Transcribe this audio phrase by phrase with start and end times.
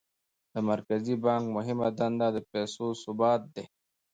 [0.53, 3.65] د مرکزي بانک مهمه دنده د پیسو ثبات دی.